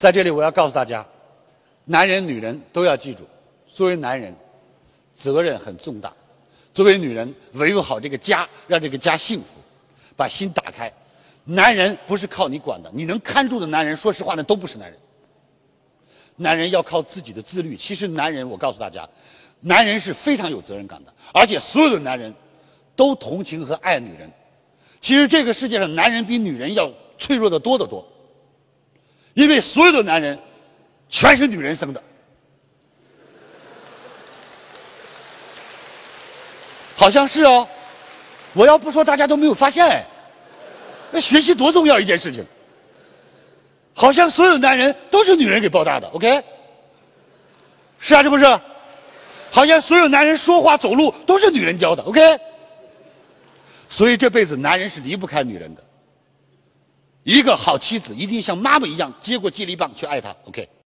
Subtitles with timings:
[0.00, 1.06] 在这里，我要告诉大家，
[1.84, 3.28] 男人、女人都要记住，
[3.68, 4.34] 作为男人，
[5.12, 6.08] 责任很重大；
[6.72, 9.58] 作为女人，维护好这个家，让这个家幸福，
[10.16, 10.90] 把心打开。
[11.44, 14.98] 男人不是靠你管的，你能看住的男人，说实话，那都不是男人。
[16.36, 17.76] 男人要靠自己的自律。
[17.76, 19.06] 其实，男人，我告诉大家，
[19.60, 22.34] 男人是非常有责任感的，而且所有的男人
[22.96, 24.30] 都同情和爱女人。
[24.98, 28.02] 其实，这个世界上，男人比女人要脆弱的多得多。
[29.34, 30.38] 因为所有的男人
[31.08, 32.02] 全是女人生的，
[36.96, 37.66] 好像是哦。
[38.52, 40.04] 我要不说，大家都没有发现哎。
[41.12, 42.44] 那学习多重要一件事情，
[43.94, 46.42] 好像所有男人都是女人给抱大的，OK？
[47.98, 48.44] 是啊，这不是？
[49.50, 52.20] 好像所有男人说话走路都是女人教的，OK？
[53.88, 55.82] 所以这辈子男人是离不开女人的。
[57.22, 60.68] 一个好妻子一定像妈妈一样接过接力棒去爱她，OK。